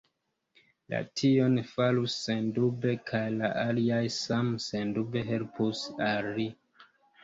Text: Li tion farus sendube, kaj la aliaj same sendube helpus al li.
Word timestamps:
Li 0.93 1.01
tion 1.21 1.59
farus 1.73 2.17
sendube, 2.23 2.95
kaj 3.13 3.23
la 3.37 3.55
aliaj 3.69 4.03
same 4.19 4.53
sendube 4.69 5.29
helpus 5.33 5.89
al 6.13 6.37
li. 6.39 6.53